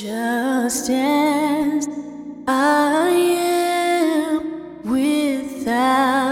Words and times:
Just 0.00 0.90
as 0.90 1.88
I 2.46 3.08
am 3.10 4.82
without 4.84 6.28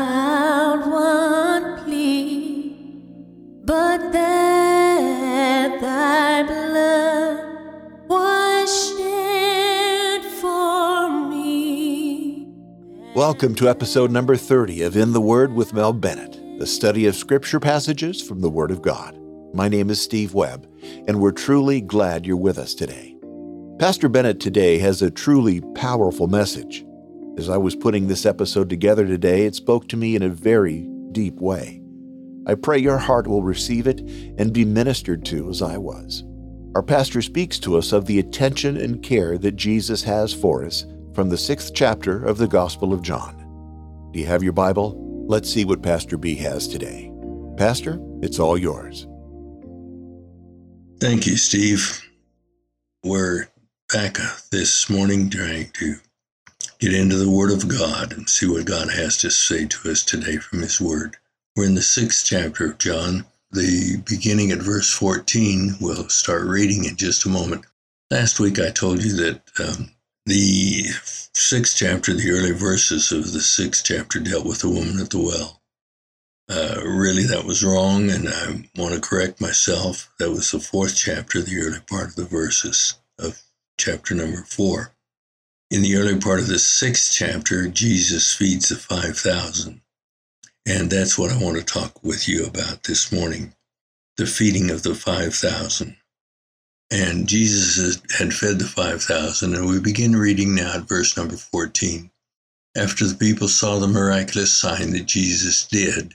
one 0.89 1.83
plea, 1.83 2.77
but 3.65 4.13
that 4.13 5.81
thy 5.81 6.45
blood 6.45 8.09
was 8.09 8.97
shed 8.97 10.23
for 10.41 11.11
me. 11.29 12.47
Welcome 13.17 13.57
to 13.57 13.69
episode 13.69 14.13
number 14.13 14.37
30 14.37 14.83
of 14.83 14.97
In 14.97 15.13
the 15.13 15.21
Word 15.21 15.55
with 15.55 15.75
Mel 15.75 15.93
Bennett, 15.93 16.41
the 16.61 16.69
study 16.69 17.07
of 17.07 17.17
scripture 17.17 17.59
passages 17.59 18.23
from 18.23 18.43
the 18.43 18.51
Word 18.51 18.71
of 18.71 18.81
God. 18.81 19.19
My 19.53 19.67
name 19.69 19.91
is 19.91 20.01
Steve 20.01 20.35
Webb, 20.35 20.69
and 21.09 21.21
we're 21.21 21.33
truly 21.33 21.81
glad 21.81 22.27
you're 22.27 22.37
with 22.37 22.59
us 22.59 22.73
today. 22.73 23.16
Pastor 23.79 24.09
Bennett 24.09 24.41
today 24.41 24.79
has 24.79 25.03
a 25.03 25.11
truly 25.11 25.61
powerful 25.75 26.29
message. 26.29 26.83
As 27.37 27.51
I 27.51 27.59
was 27.59 27.77
putting 27.77 28.07
this 28.07 28.25
episode 28.25 28.71
together 28.71 29.07
today, 29.07 29.45
it 29.45 29.55
spoke 29.55 29.87
to 29.89 29.99
me 29.99 30.17
in 30.17 30.23
a 30.23 30.31
very 30.31 30.89
deep 31.13 31.35
way. 31.35 31.83
I 32.47 32.55
pray 32.55 32.79
your 32.79 32.97
heart 32.97 33.27
will 33.27 33.43
receive 33.43 33.87
it 33.87 34.01
and 34.39 34.55
be 34.55 34.65
ministered 34.65 35.27
to 35.27 35.51
as 35.51 35.61
I 35.61 35.77
was. 35.77 36.25
Our 36.75 36.83
pastor 36.83 37.21
speaks 37.21 37.59
to 37.61 37.77
us 37.77 37.93
of 37.93 38.07
the 38.07 38.19
attention 38.19 38.79
and 38.79 39.03
care 39.03 39.37
that 39.37 39.57
Jesus 39.57 40.03
has 40.05 40.33
for 40.33 40.65
us 40.65 40.87
from 41.13 41.29
the 41.29 41.37
sixth 41.37 41.73
chapter 41.75 42.25
of 42.25 42.39
the 42.39 42.49
Gospel 42.49 42.95
of 42.95 43.03
John. 43.03 43.37
Do 44.15 44.19
you 44.19 44.27
have 44.27 44.43
your 44.43 44.55
Bible? 44.55 44.95
Let's 45.29 45.53
see 45.53 45.67
what 45.67 45.83
Pastor 45.83 46.17
B 46.17 46.35
has 46.37 46.67
today. 46.67 47.13
Pastor, 47.59 48.01
it's 48.23 48.39
all 48.39 48.57
yours. 48.57 49.07
Thank 50.99 51.27
you, 51.27 51.37
Steve. 51.37 52.03
We're 53.05 53.49
back 53.93 54.19
this 54.51 54.91
morning 54.91 55.31
trying 55.31 55.71
to 55.71 55.95
get 56.81 56.93
into 56.93 57.17
the 57.17 57.31
Word 57.31 57.53
of 57.53 57.69
God 57.69 58.13
and 58.13 58.29
see 58.29 58.47
what 58.49 58.65
God 58.65 58.91
has 58.91 59.17
to 59.19 59.31
say 59.31 59.67
to 59.67 59.91
us 59.91 60.03
today 60.03 60.39
from 60.39 60.61
His 60.61 60.81
Word. 60.81 61.17
We're 61.55 61.67
in 61.67 61.77
the 61.77 61.83
sixth 61.83 62.27
chapter 62.27 62.71
of 62.73 62.79
John, 62.79 63.27
the 63.53 64.03
beginning 64.09 64.51
at 64.51 64.59
verse 64.59 64.93
14. 64.93 65.77
We'll 65.81 66.09
start 66.09 66.47
reading 66.47 66.85
in 66.85 66.97
just 66.97 67.27
a 67.27 67.29
moment. 67.29 67.65
Last 68.11 68.41
week 68.41 68.59
I 68.59 68.71
told 68.71 69.05
you 69.05 69.15
that 69.17 69.43
um, 69.61 69.93
the 70.27 70.83
sixth 71.33 71.77
chapter, 71.77 72.13
the 72.13 72.31
early 72.33 72.53
verses 72.53 73.13
of 73.13 73.33
the 73.33 73.41
sixth 73.41 73.85
chapter, 73.85 74.19
dealt 74.19 74.47
with 74.47 74.63
the 74.63 74.69
woman 74.69 74.99
at 74.99 75.11
the 75.11 75.19
well. 75.21 75.63
Uh, 76.49 76.81
really, 76.85 77.25
that 77.25 77.45
was 77.45 77.65
wrong, 77.65 78.11
and 78.11 78.29
I 78.29 78.69
want 78.77 78.95
to 78.95 79.01
correct 79.01 79.41
myself. 79.41 80.13
That 80.19 80.31
was 80.31 80.51
the 80.51 80.61
fourth 80.61 80.97
chapter, 80.97 81.41
the 81.41 81.61
early 81.61 81.81
part 81.81 82.09
of 82.09 82.17
the 82.17 82.25
verses 82.25 82.95
of 83.19 83.41
chapter 83.79 84.15
number 84.15 84.43
four. 84.43 84.93
In 85.71 85.83
the 85.83 85.97
early 85.97 86.19
part 86.19 86.41
of 86.41 86.47
the 86.47 86.59
sixth 86.59 87.13
chapter, 87.13 87.69
Jesus 87.69 88.33
feeds 88.33 88.69
the 88.69 88.77
5,000. 88.77 89.81
And 90.67 90.91
that's 90.91 91.19
what 91.19 91.31
I 91.31 91.43
want 91.43 91.57
to 91.59 91.65
talk 91.65 92.03
with 92.03 92.29
you 92.29 92.45
about 92.45 92.85
this 92.85 93.13
morning 93.13 93.55
the 94.17 94.27
feeding 94.27 94.71
of 94.71 94.83
the 94.83 94.95
5,000. 94.95 95.97
And 96.91 97.29
Jesus 97.29 98.01
had 98.17 98.33
fed 98.33 98.59
the 98.59 98.65
5,000, 98.65 99.55
and 99.55 99.69
we 99.69 99.81
begin 99.81 100.17
reading 100.17 100.55
now 100.55 100.75
at 100.77 100.89
verse 100.89 101.17
number 101.17 101.37
14. 101.37 102.11
After 102.77 103.07
the 103.07 103.15
people 103.15 103.49
saw 103.49 103.79
the 103.79 103.89
miraculous 103.89 104.53
sign 104.53 104.93
that 104.93 105.07
Jesus 105.07 105.67
did, 105.67 106.15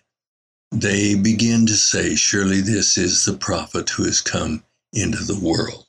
they 0.72 1.16
begin 1.16 1.66
to 1.68 1.75
say, 1.75 2.16
Surely 2.16 2.62
this 2.62 2.98
is 2.98 3.25
the 3.25 3.34
prophet 3.34 3.90
who 3.90 4.03
has 4.06 4.22
come 4.22 4.64
into 4.94 5.23
the 5.23 5.40
world. 5.40 5.86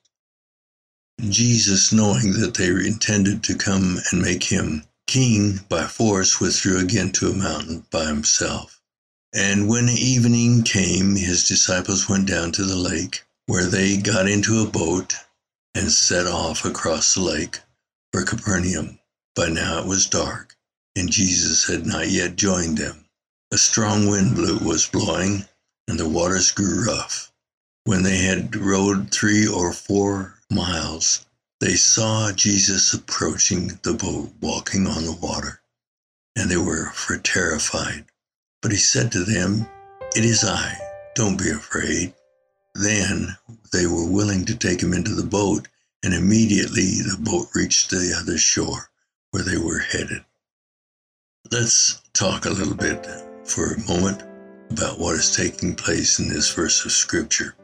Jesus, 1.29 1.93
knowing 1.93 2.41
that 2.41 2.55
they 2.55 2.69
intended 2.69 3.45
to 3.45 3.55
come 3.55 3.99
and 4.11 4.21
make 4.21 4.45
him 4.45 4.85
king 5.07 5.61
by 5.69 5.87
force, 5.87 6.41
withdrew 6.41 6.79
again 6.79 7.13
to 7.13 7.31
a 7.31 7.35
mountain 7.35 7.87
by 7.91 8.07
himself. 8.07 8.81
And 9.33 9.69
when 9.69 9.89
evening 9.89 10.63
came, 10.63 11.15
his 11.15 11.47
disciples 11.47 12.09
went 12.09 12.27
down 12.27 12.51
to 12.53 12.65
the 12.65 12.77
lake, 12.77 13.23
where 13.47 13.67
they 13.67 13.97
got 13.99 14.29
into 14.29 14.63
a 14.63 14.67
boat 14.67 15.15
and 15.75 15.93
set 15.93 16.27
off 16.27 16.65
across 16.65 17.15
the 17.15 17.21
lake 17.21 17.61
for 18.13 18.25
Capernaum. 18.25 18.99
By 19.37 19.49
now 19.49 19.79
it 19.79 19.87
was 19.87 20.07
dark, 20.07 20.57
and 20.97 21.11
Jesus 21.11 21.67
had 21.69 21.87
not 21.87 22.09
yet 22.09 22.37
joined 22.37 22.79
them. 22.79 23.05
A 23.53 23.59
strong 23.59 24.09
wind 24.09 24.35
blew, 24.35 24.59
was 24.59 24.89
blowing, 24.89 25.45
and 25.87 26.01
the 26.01 26.09
waters 26.09 26.51
grew 26.51 26.85
rough. 26.85 27.33
When 27.85 28.03
they 28.03 28.19
had 28.19 28.57
rowed 28.57 29.11
three 29.11 29.47
or 29.47 29.73
four 29.73 30.39
miles, 30.53 31.27
they 31.61 31.75
saw 31.75 32.33
Jesus 32.33 32.93
approaching 32.93 33.79
the 33.83 33.95
boat, 33.95 34.33
walking 34.41 34.87
on 34.87 35.05
the 35.05 35.13
water, 35.21 35.61
and 36.37 36.51
they 36.51 36.57
were 36.57 36.93
terrified. 37.23 38.07
But 38.61 38.73
he 38.73 38.79
said 38.79 39.13
to 39.13 39.25
them, 39.25 39.69
It 40.17 40.25
is 40.25 40.45
I, 40.45 40.77
don't 41.15 41.39
be 41.39 41.51
afraid. 41.51 42.15
Then 42.75 43.37
they 43.73 43.87
were 43.87 44.11
willing 44.11 44.45
to 44.47 44.57
take 44.57 44.83
him 44.83 44.93
into 44.93 45.15
the 45.15 45.27
boat, 45.27 45.69
and 46.03 46.15
immediately 46.15 47.01
the 47.03 47.19
boat 47.21 47.49
reached 47.55 47.91
the 47.91 48.15
other 48.19 48.39
shore 48.39 48.91
where 49.31 49.43
they 49.43 49.59
were 49.59 49.79
headed. 49.79 50.25
Let's 51.51 52.01
talk 52.13 52.45
a 52.45 52.51
little 52.51 52.75
bit 52.75 53.07
for 53.45 53.73
a 53.73 53.89
moment 53.89 54.23
about 54.71 54.99
what 54.99 55.15
is 55.15 55.37
taking 55.37 55.75
place 55.75 56.19
in 56.19 56.29
this 56.29 56.53
verse 56.55 56.85
of 56.85 56.93
Scripture. 56.93 57.55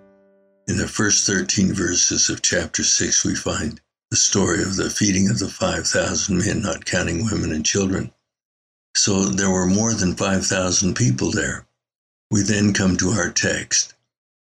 In 0.69 0.77
the 0.77 0.87
first 0.87 1.27
13 1.27 1.73
verses 1.73 2.29
of 2.29 2.43
chapter 2.43 2.85
6, 2.85 3.25
we 3.25 3.35
find 3.35 3.81
the 4.11 4.19
story 4.19 4.63
of 4.63 4.77
the 4.77 4.91
feeding 4.91 5.31
of 5.31 5.39
the 5.39 5.49
5,000 5.49 6.37
men, 6.37 6.61
not 6.61 6.85
counting 6.85 7.25
women 7.25 7.53
and 7.53 7.65
children. 7.65 8.13
So 8.95 9.25
there 9.25 9.49
were 9.49 9.65
more 9.65 9.95
than 9.95 10.15
5,000 10.15 10.95
people 10.95 11.31
there. 11.31 11.67
We 12.31 12.43
then 12.43 12.75
come 12.75 12.99
to 12.99 13.13
our 13.13 13.31
text. 13.31 13.95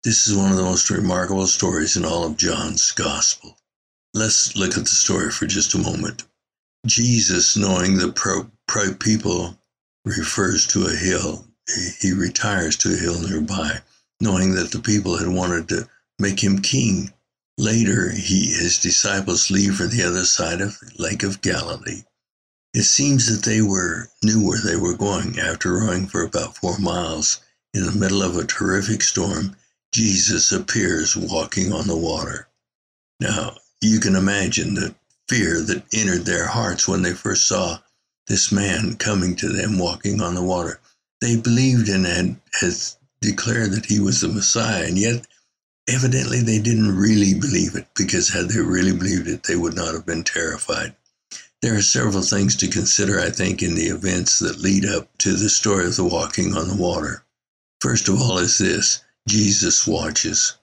This 0.04 0.28
is 0.28 0.36
one 0.36 0.52
of 0.52 0.58
the 0.58 0.64
most 0.64 0.90
remarkable 0.90 1.48
stories 1.48 1.96
in 1.96 2.04
all 2.04 2.26
of 2.26 2.36
John's 2.36 2.92
Gospel. 2.92 3.58
Let's 4.14 4.54
look 4.54 4.78
at 4.78 4.84
the 4.84 4.90
story 4.90 5.32
for 5.32 5.48
just 5.48 5.76
a 5.76 5.78
moment. 5.78 6.26
Jesus, 6.86 7.56
knowing 7.56 8.00
the 8.00 8.12
pro, 8.12 8.52
pro 8.68 8.94
people, 8.94 9.58
refers 10.04 10.68
to 10.68 10.88
a 10.88 10.94
hill. 10.94 11.48
He 12.02 12.12
retires 12.12 12.76
to 12.78 12.94
a 12.94 12.98
hill 12.98 13.22
nearby, 13.22 13.80
knowing 14.20 14.56
that 14.56 14.72
the 14.72 14.80
people 14.80 15.16
had 15.16 15.30
wanted 15.30 15.70
to 15.70 15.88
make 16.19 16.44
him 16.44 16.61
king. 16.61 17.13
Later, 17.57 18.11
he, 18.11 18.53
his 18.53 18.78
disciples 18.79 19.50
leave 19.50 19.75
for 19.75 19.88
the 19.88 20.03
other 20.03 20.25
side 20.25 20.61
of 20.61 20.79
the 20.79 20.91
Lake 20.97 21.23
of 21.23 21.41
Galilee. 21.41 22.03
It 22.73 22.83
seems 22.83 23.25
that 23.25 23.50
they 23.50 23.61
were 23.61 24.09
knew 24.23 24.45
where 24.45 24.61
they 24.61 24.75
were 24.75 24.95
going. 24.95 25.39
After 25.39 25.78
rowing 25.78 26.07
for 26.07 26.23
about 26.23 26.57
four 26.57 26.78
miles 26.78 27.39
in 27.73 27.85
the 27.85 27.91
middle 27.91 28.22
of 28.22 28.38
a 28.38 28.45
terrific 28.45 29.01
storm, 29.01 29.55
Jesus 29.94 30.51
appears 30.51 31.16
walking 31.16 31.73
on 31.73 31.88
the 31.88 31.97
water. 31.97 32.47
Now, 33.19 33.57
you 33.81 33.99
can 33.99 34.16
imagine 34.16 34.75
the 34.75 34.94
fear 35.28 35.61
that 35.61 35.85
entered 35.94 36.25
their 36.25 36.47
hearts 36.47 36.88
when 36.88 37.01
they 37.01 37.13
first 37.13 37.47
saw 37.47 37.79
this 38.28 38.51
man 38.51 38.95
coming 38.97 39.35
to 39.38 39.49
them 39.49 39.79
walking 39.79 40.22
on 40.22 40.35
the 40.35 40.44
water. 40.44 40.79
They 41.22 41.35
believed 41.38 41.89
and 41.89 42.05
had, 42.05 42.35
had 42.59 42.73
declared 43.22 43.72
that 43.72 43.85
he 43.85 43.99
was 43.99 44.22
the 44.22 44.28
Messiah, 44.28 44.85
and 44.85 44.97
yet 44.97 45.25
Evidently, 45.90 46.42
they 46.42 46.59
didn't 46.59 46.98
really 46.98 47.34
believe 47.34 47.75
it 47.75 47.88
because 47.96 48.30
had 48.30 48.50
they 48.50 48.59
really 48.59 48.92
believed 48.92 49.28
it, 49.28 49.44
they 49.44 49.56
would 49.56 49.74
not 49.74 49.94
have 49.94 50.06
been 50.06 50.24
terrified. 50.24 50.94
There 51.62 51.75
are 51.75 51.81
several 51.81 52.24
things 52.24 52.56
to 52.58 52.68
consider, 52.68 53.20
I 53.20 53.30
think, 53.30 53.64
in 53.64 53.74
the 53.74 53.88
events 53.88 54.40
that 54.40 54.59
lead 54.59 54.86
up 54.86 55.09
to 55.20 55.34
the 55.34 55.50
story 55.50 55.86
of 55.86 55.96
the 55.96 56.03
walking 56.03 56.56
on 56.56 56.68
the 56.68 56.76
water. 56.76 57.24
First 57.80 58.09
of 58.09 58.22
all, 58.22 58.38
is 58.38 58.58
this 58.58 59.02
Jesus 59.30 59.88
watches. 59.88 60.53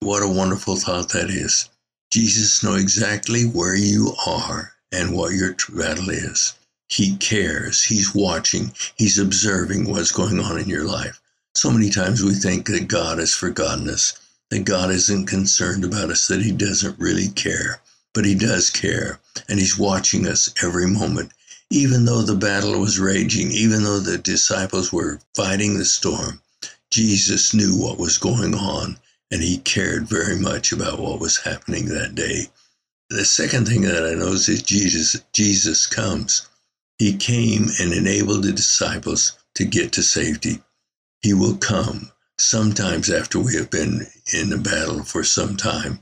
What 0.00 0.22
a 0.22 0.28
wonderful 0.28 0.76
thought 0.76 1.10
that 1.10 1.30
is. 1.30 1.68
Jesus 2.10 2.62
knows 2.64 2.82
exactly 2.82 3.44
where 3.44 3.76
you 3.76 4.14
are 4.26 4.72
and 4.90 5.14
what 5.14 5.32
your 5.32 5.54
battle 5.70 6.10
is. 6.10 6.54
He 6.88 7.16
cares. 7.16 7.84
He's 7.84 8.14
watching. 8.14 8.72
He's 8.96 9.18
observing 9.18 9.88
what's 9.88 10.12
going 10.12 10.40
on 10.40 10.58
in 10.58 10.68
your 10.68 10.84
life. 10.84 11.20
So 11.54 11.70
many 11.70 11.88
times 11.88 12.22
we 12.22 12.34
think 12.34 12.66
that 12.66 12.88
God 12.88 13.18
has 13.18 13.32
forgotten 13.32 13.88
us 13.88 14.18
that 14.52 14.66
God 14.66 14.90
isn't 14.90 15.24
concerned 15.24 15.82
about 15.82 16.10
us, 16.10 16.28
that 16.28 16.42
He 16.42 16.52
doesn't 16.52 16.98
really 16.98 17.28
care. 17.28 17.80
But 18.12 18.26
He 18.26 18.34
does 18.34 18.68
care, 18.68 19.18
and 19.48 19.58
He's 19.58 19.78
watching 19.78 20.26
us 20.26 20.52
every 20.62 20.86
moment. 20.86 21.32
Even 21.70 22.04
though 22.04 22.20
the 22.20 22.34
battle 22.34 22.78
was 22.78 23.00
raging, 23.00 23.50
even 23.50 23.82
though 23.82 23.98
the 23.98 24.18
disciples 24.18 24.92
were 24.92 25.20
fighting 25.34 25.78
the 25.78 25.86
storm, 25.86 26.42
Jesus 26.90 27.54
knew 27.54 27.74
what 27.74 27.98
was 27.98 28.18
going 28.18 28.54
on, 28.54 28.98
and 29.30 29.42
He 29.42 29.56
cared 29.56 30.06
very 30.06 30.38
much 30.38 30.70
about 30.70 30.98
what 30.98 31.18
was 31.18 31.38
happening 31.38 31.86
that 31.86 32.14
day. 32.14 32.48
The 33.08 33.24
second 33.24 33.66
thing 33.66 33.80
that 33.82 34.04
I 34.04 34.12
notice 34.12 34.50
is 34.50 34.62
Jesus, 34.62 35.16
Jesus 35.32 35.86
comes. 35.86 36.46
He 36.98 37.16
came 37.16 37.68
and 37.80 37.94
enabled 37.94 38.42
the 38.42 38.52
disciples 38.52 39.32
to 39.54 39.64
get 39.64 39.92
to 39.92 40.02
safety. 40.02 40.60
He 41.22 41.32
will 41.32 41.56
come 41.56 42.12
sometimes 42.42 43.10
after 43.10 43.40
we 43.40 43.56
have 43.56 43.70
been 43.70 44.06
in 44.34 44.50
the 44.50 44.58
battle 44.58 45.04
for 45.04 45.24
some 45.24 45.56
time. 45.56 46.00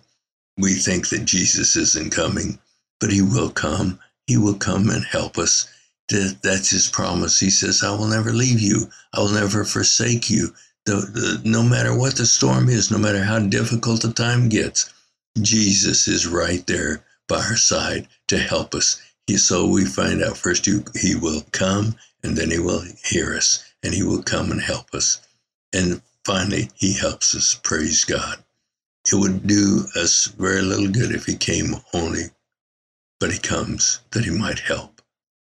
we 0.58 0.74
think 0.74 1.08
that 1.10 1.24
Jesus 1.26 1.76
isn't 1.76 2.12
coming, 2.12 2.58
but 3.00 3.12
he 3.12 3.22
will 3.22 3.50
come. 3.50 4.00
He 4.26 4.38
will 4.38 4.54
come 4.56 4.90
and 4.90 5.04
help 5.04 5.38
us. 5.38 5.68
That's 6.08 6.70
his 6.70 6.88
promise. 6.88 7.40
He 7.40 7.50
says, 7.50 7.82
I 7.84 7.92
will 7.92 8.08
never 8.08 8.32
leave 8.32 8.60
you. 8.60 8.88
I 9.14 9.20
will 9.20 9.32
never 9.32 9.64
forsake 9.64 10.30
you. 10.30 10.54
The, 10.86 10.96
the, 10.96 11.42
no 11.44 11.62
matter 11.62 11.96
what 11.96 12.16
the 12.16 12.26
storm 12.26 12.68
is, 12.68 12.90
no 12.90 12.98
matter 12.98 13.24
how 13.24 13.40
difficult 13.40 14.02
the 14.02 14.12
time 14.12 14.48
gets, 14.50 14.92
Jesus 15.40 16.08
is 16.08 16.26
right 16.28 16.66
there 16.66 17.04
by 17.28 17.36
our 17.38 17.56
side 17.56 18.08
to 18.28 18.38
help 18.38 18.74
us. 18.74 19.02
He, 19.26 19.38
so 19.38 19.66
we 19.68 19.86
find 19.86 20.22
out 20.22 20.38
first 20.38 20.66
he, 20.66 20.80
he 21.00 21.16
will 21.16 21.42
come 21.52 21.96
and 22.24 22.36
then 22.36 22.50
he 22.50 22.60
will 22.60 22.84
hear 23.04 23.34
us 23.36 23.64
and 23.82 23.94
he 23.94 24.02
will 24.04 24.22
come 24.22 24.52
and 24.52 24.62
help 24.62 24.94
us. 24.94 25.20
And 25.72 26.02
finally, 26.24 26.70
he 26.74 26.94
helps 26.94 27.34
us. 27.34 27.54
Praise 27.54 28.04
God. 28.04 28.44
It 29.10 29.16
would 29.16 29.46
do 29.46 29.86
us 29.96 30.26
very 30.26 30.62
little 30.62 30.88
good 30.88 31.12
if 31.12 31.26
he 31.26 31.36
came 31.36 31.74
only, 31.94 32.26
but 33.18 33.32
he 33.32 33.38
comes 33.38 34.00
that 34.12 34.24
he 34.24 34.30
might 34.30 34.60
help. 34.60 35.02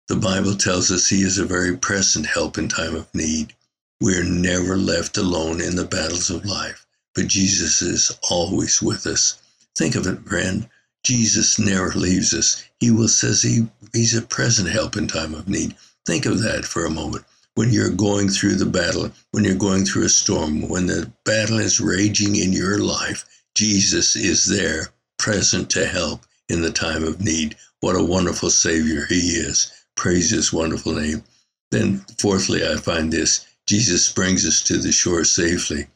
The 0.08 0.16
Bible 0.16 0.54
tells 0.56 0.90
us 0.92 1.08
he 1.08 1.22
is 1.22 1.38
a 1.38 1.44
very 1.46 1.76
present 1.76 2.26
help 2.26 2.58
in 2.58 2.68
time 2.68 2.94
of 2.94 3.12
need. 3.14 3.54
We 4.00 4.16
are 4.16 4.24
never 4.24 4.76
left 4.76 5.16
alone 5.16 5.60
in 5.60 5.76
the 5.76 5.84
battles 5.84 6.30
of 6.30 6.44
life, 6.44 6.86
but 7.14 7.28
Jesus 7.28 7.82
is 7.82 8.16
always 8.30 8.82
with 8.82 9.06
us. 9.06 9.38
Think 9.74 9.94
of 9.94 10.06
it, 10.06 10.28
friend. 10.28 10.68
Jesus 11.02 11.58
never 11.58 11.90
leaves 11.92 12.34
us. 12.34 12.64
He 12.80 12.90
will 12.90 13.08
says 13.08 13.42
he, 13.42 13.68
he's 13.92 14.14
a 14.16 14.22
present 14.22 14.68
help 14.68 14.96
in 14.96 15.08
time 15.08 15.34
of 15.34 15.48
need. 15.48 15.76
Think 16.04 16.26
of 16.26 16.42
that 16.42 16.64
for 16.64 16.84
a 16.84 16.90
moment. 16.90 17.24
When 17.56 17.72
you're 17.72 17.90
going 17.90 18.28
through 18.28 18.56
the 18.56 18.66
battle, 18.66 19.10
when 19.32 19.44
you're 19.44 19.54
going 19.54 19.86
through 19.86 20.04
a 20.04 20.10
storm, 20.10 20.68
when 20.68 20.86
the 20.86 21.10
battle 21.24 21.58
is 21.58 21.80
raging 21.80 22.36
in 22.36 22.52
your 22.52 22.78
life, 22.78 23.24
Jesus 23.54 24.14
is 24.14 24.44
there, 24.44 24.90
present 25.18 25.70
to 25.70 25.86
help 25.86 26.26
in 26.50 26.60
the 26.60 26.70
time 26.70 27.02
of 27.02 27.22
need. 27.22 27.56
What 27.80 27.96
a 27.96 28.04
wonderful 28.04 28.50
Savior 28.50 29.06
He 29.06 29.38
is. 29.38 29.72
Praise 29.96 30.30
His 30.30 30.52
wonderful 30.52 30.92
name. 30.92 31.24
Then, 31.70 32.04
fourthly, 32.18 32.66
I 32.66 32.76
find 32.76 33.10
this 33.10 33.46
Jesus 33.66 34.12
brings 34.12 34.46
us 34.46 34.62
to 34.64 34.76
the 34.76 34.92
shore 34.92 35.24
safely. 35.24 35.88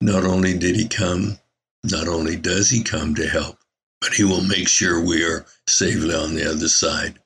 Not 0.00 0.24
only 0.24 0.56
did 0.56 0.76
He 0.76 0.86
come, 0.86 1.40
not 1.82 2.06
only 2.06 2.36
does 2.36 2.70
He 2.70 2.84
come 2.84 3.16
to 3.16 3.28
help, 3.28 3.58
but 4.00 4.14
He 4.14 4.22
will 4.22 4.44
make 4.44 4.68
sure 4.68 5.04
we 5.04 5.24
are 5.24 5.46
safely 5.66 6.14
on 6.14 6.36
the 6.36 6.48
other 6.48 6.68
side. 6.68 7.18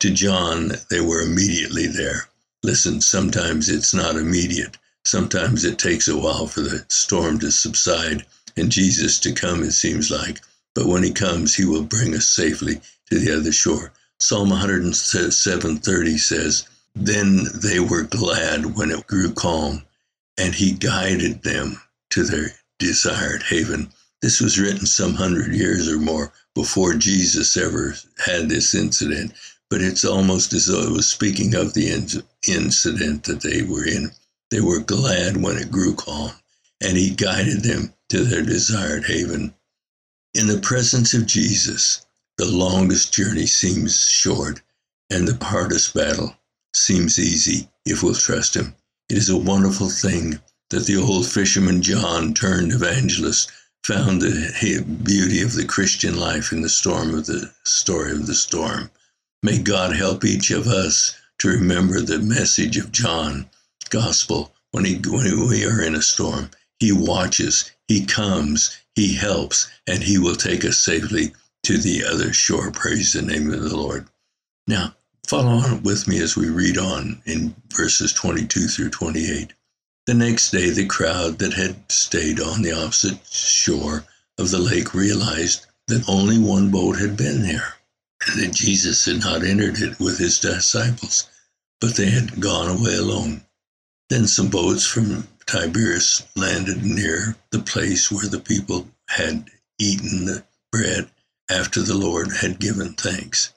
To 0.00 0.10
John, 0.10 0.72
they 0.90 1.00
were 1.00 1.22
immediately 1.22 1.88
there. 1.88 2.28
Listen, 2.62 3.00
sometimes 3.00 3.68
it's 3.68 3.94
not 3.94 4.16
immediate. 4.16 4.78
Sometimes 5.04 5.64
it 5.64 5.78
takes 5.78 6.08
a 6.08 6.16
while 6.16 6.46
for 6.46 6.60
the 6.60 6.84
storm 6.88 7.38
to 7.40 7.50
subside 7.50 8.24
and 8.56 8.70
Jesus 8.70 9.18
to 9.20 9.32
come, 9.32 9.62
it 9.62 9.72
seems 9.72 10.10
like. 10.10 10.40
But 10.74 10.86
when 10.86 11.02
he 11.02 11.12
comes, 11.12 11.54
he 11.54 11.64
will 11.64 11.82
bring 11.82 12.14
us 12.14 12.28
safely 12.28 12.80
to 13.10 13.18
the 13.18 13.36
other 13.36 13.52
shore. 13.52 13.92
Psalm 14.20 14.50
107:30 14.50 16.18
says, 16.18 16.64
Then 16.94 17.46
they 17.54 17.80
were 17.80 18.02
glad 18.04 18.76
when 18.76 18.90
it 18.90 19.06
grew 19.06 19.32
calm, 19.32 19.84
and 20.38 20.54
he 20.54 20.72
guided 20.72 21.42
them 21.42 21.80
to 22.10 22.24
their 22.24 22.52
desired 22.78 23.44
haven. 23.44 23.90
This 24.20 24.40
was 24.40 24.58
written 24.58 24.86
some 24.86 25.14
hundred 25.14 25.54
years 25.54 25.88
or 25.88 25.98
more 25.98 26.32
before 26.54 26.94
Jesus 26.94 27.56
ever 27.56 27.96
had 28.18 28.48
this 28.48 28.74
incident, 28.74 29.32
but 29.72 29.80
it's 29.80 30.04
almost 30.04 30.52
as 30.52 30.66
though 30.66 30.82
it 30.82 30.92
was 30.92 31.08
speaking 31.08 31.54
of 31.54 31.72
the 31.72 31.88
incident 32.46 33.24
that 33.24 33.40
they 33.40 33.62
were 33.62 33.86
in. 33.86 34.12
They 34.50 34.60
were 34.60 34.80
glad 34.80 35.38
when 35.38 35.56
it 35.56 35.70
grew 35.70 35.94
calm, 35.94 36.32
and 36.82 36.98
he 36.98 37.08
guided 37.08 37.62
them 37.62 37.94
to 38.10 38.22
their 38.22 38.42
desired 38.42 39.06
haven. 39.06 39.54
In 40.34 40.46
the 40.46 40.58
presence 40.58 41.14
of 41.14 41.24
Jesus, 41.24 42.04
the 42.36 42.44
longest 42.44 43.14
journey 43.14 43.46
seems 43.46 43.98
short, 43.98 44.60
and 45.08 45.26
the 45.26 45.42
hardest 45.42 45.94
battle 45.94 46.36
seems 46.74 47.18
easy 47.18 47.70
if 47.86 48.02
we'll 48.02 48.14
trust 48.14 48.54
Him. 48.54 48.74
It 49.08 49.16
is 49.16 49.30
a 49.30 49.38
wonderful 49.38 49.88
thing 49.88 50.38
that 50.68 50.84
the 50.84 50.98
old 50.98 51.26
fisherman 51.26 51.80
John 51.80 52.34
turned 52.34 52.72
evangelist 52.72 53.50
found 53.84 54.20
the 54.20 54.84
beauty 55.02 55.40
of 55.40 55.54
the 55.54 55.64
Christian 55.64 56.20
life 56.20 56.52
in 56.52 56.60
the 56.60 56.68
storm 56.68 57.14
of 57.14 57.24
the 57.24 57.54
story 57.64 58.12
of 58.12 58.26
the 58.26 58.34
storm. 58.34 58.90
May 59.42 59.58
God 59.58 59.96
help 59.96 60.24
each 60.24 60.50
of 60.50 60.66
us 60.66 61.14
to 61.38 61.48
remember 61.48 62.00
the 62.00 62.18
message 62.18 62.76
of 62.76 62.92
John 62.92 63.50
gospel 63.90 64.54
when, 64.70 64.84
he, 64.84 64.96
when 64.96 65.48
we 65.48 65.64
are 65.64 65.82
in 65.82 65.94
a 65.94 66.02
storm. 66.02 66.50
He 66.78 66.92
watches, 66.92 67.70
he 67.92 68.06
comes, 68.06 68.74
He 68.94 69.16
helps, 69.16 69.68
and 69.86 70.02
He 70.02 70.18
will 70.18 70.34
take 70.34 70.64
us 70.64 70.78
safely 70.78 71.34
to 71.64 71.76
the 71.76 72.04
other 72.04 72.32
shore. 72.32 72.70
Praise 72.70 73.12
the 73.12 73.20
name 73.20 73.52
of 73.52 73.62
the 73.62 73.76
Lord. 73.76 74.08
Now, 74.66 74.96
follow 75.26 75.58
on 75.58 75.82
with 75.82 76.08
me 76.08 76.18
as 76.20 76.34
we 76.34 76.48
read 76.48 76.78
on 76.78 77.20
in 77.26 77.54
verses 77.68 78.14
22 78.14 78.68
through 78.68 78.90
28. 78.90 79.52
The 80.06 80.14
next 80.14 80.52
day, 80.52 80.70
the 80.70 80.86
crowd 80.86 81.38
that 81.40 81.52
had 81.52 81.92
stayed 81.92 82.40
on 82.40 82.62
the 82.62 82.72
opposite 82.72 83.26
shore 83.26 84.04
of 84.38 84.50
the 84.50 84.58
lake 84.58 84.94
realized 84.94 85.66
that 85.88 86.08
only 86.08 86.38
one 86.38 86.70
boat 86.70 86.98
had 86.98 87.14
been 87.14 87.42
there, 87.42 87.74
that 88.36 88.54
Jesus 88.54 89.04
had 89.04 89.20
not 89.20 89.44
entered 89.44 89.80
it 89.80 89.98
with 89.98 90.18
his 90.18 90.38
disciples, 90.38 91.28
but 91.80 91.96
they 91.96 92.10
had 92.10 92.40
gone 92.40 92.68
away 92.68 92.96
alone. 92.96 93.42
Then 94.08 94.26
some 94.26 94.48
boats 94.48 94.86
from 94.86 95.28
Tiberias 95.46 96.22
landed 96.36 96.84
near 96.84 97.36
the 97.50 97.58
place 97.58 98.10
where 98.10 98.28
the 98.28 98.40
people 98.40 98.88
had 99.08 99.50
eaten 99.78 100.24
the 100.24 100.44
bread 100.70 101.10
after 101.50 101.82
the 101.82 101.96
Lord 101.96 102.32
had 102.36 102.60
given 102.60 102.94
thanks. 102.94 103.52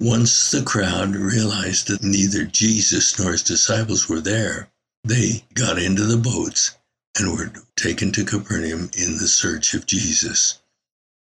Once 0.00 0.50
the 0.50 0.62
crowd 0.62 1.14
realized 1.14 1.88
that 1.88 2.02
neither 2.02 2.44
Jesus 2.44 3.18
nor 3.18 3.32
his 3.32 3.42
disciples 3.42 4.08
were 4.08 4.20
there, 4.20 4.70
they 5.04 5.44
got 5.54 5.78
into 5.78 6.04
the 6.04 6.16
boats 6.16 6.72
and 7.18 7.32
were 7.32 7.52
taken 7.76 8.12
to 8.12 8.24
Capernaum 8.24 8.90
in 8.96 9.18
the 9.18 9.28
search 9.28 9.74
of 9.74 9.86
Jesus. 9.86 10.58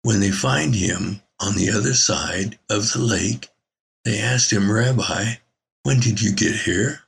When 0.02 0.20
they 0.20 0.30
find 0.30 0.74
him 0.74 1.22
on 1.40 1.54
the 1.54 1.70
other 1.70 1.94
side 1.94 2.58
of 2.70 2.92
the 2.92 2.98
lake, 2.98 3.48
they 4.04 4.18
asked 4.18 4.52
him, 4.52 4.70
Rabbi, 4.70 5.34
when 5.82 6.00
did 6.00 6.20
you 6.20 6.32
get 6.32 6.54
here? 6.54 7.00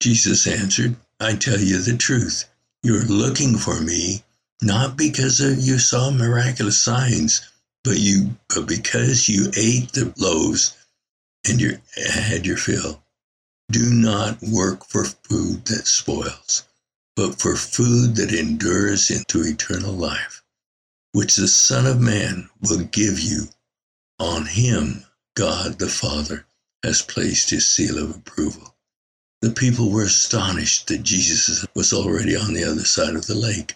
Jesus 0.00 0.46
answered, 0.46 0.96
I 1.20 1.34
tell 1.34 1.60
you 1.60 1.78
the 1.78 1.96
truth. 1.96 2.44
You're 2.82 3.04
looking 3.04 3.56
for 3.56 3.80
me 3.80 4.24
not 4.62 4.96
because 4.96 5.40
you 5.40 5.78
saw 5.78 6.10
miraculous 6.10 6.78
signs, 6.78 7.42
but 7.84 7.98
you 7.98 8.36
but 8.48 8.66
because 8.66 9.28
you 9.28 9.50
ate 9.56 9.92
the 9.92 10.12
loaves 10.16 10.76
and 11.48 11.60
you 11.60 11.78
had 11.96 12.46
your 12.46 12.56
fill. 12.56 13.02
Do 13.70 13.90
not 13.92 14.40
work 14.42 14.84
for 14.86 15.04
food 15.04 15.66
that 15.66 15.86
spoils, 15.86 16.64
but 17.16 17.40
for 17.40 17.56
food 17.56 18.16
that 18.16 18.32
endures 18.32 19.10
into 19.10 19.42
eternal 19.42 19.92
life, 19.92 20.41
which 21.12 21.36
the 21.36 21.48
Son 21.48 21.86
of 21.86 22.00
Man 22.00 22.48
will 22.60 22.84
give 22.84 23.20
you. 23.20 23.48
On 24.18 24.46
him 24.46 25.04
God 25.34 25.78
the 25.78 25.88
Father 25.88 26.46
has 26.82 27.02
placed 27.02 27.50
his 27.50 27.66
seal 27.68 27.98
of 27.98 28.14
approval. 28.14 28.74
The 29.40 29.50
people 29.50 29.90
were 29.90 30.04
astonished 30.04 30.86
that 30.88 31.02
Jesus 31.02 31.66
was 31.74 31.92
already 31.92 32.36
on 32.36 32.54
the 32.54 32.64
other 32.64 32.84
side 32.84 33.14
of 33.14 33.26
the 33.26 33.34
lake. 33.34 33.74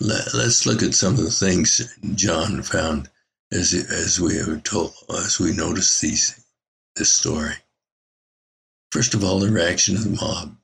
Let, 0.00 0.34
us 0.34 0.66
look 0.66 0.82
at 0.82 0.94
some 0.94 1.14
of 1.14 1.24
the 1.24 1.30
things 1.30 1.96
John 2.14 2.62
found 2.62 3.08
as, 3.52 3.72
as 3.72 4.20
we 4.20 4.36
have 4.36 4.62
told, 4.64 4.94
as 5.08 5.38
we 5.38 5.52
notice 5.52 6.00
these, 6.00 6.44
this 6.96 7.12
story. 7.12 7.54
First 8.90 9.14
of 9.14 9.24
all, 9.24 9.38
the 9.38 9.50
reaction 9.50 9.96
of 9.96 10.04
the 10.04 10.10
mob. 10.10 10.56